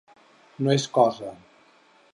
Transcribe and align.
No 0.67 0.73
és 0.79 0.87
cosa. 0.97 1.37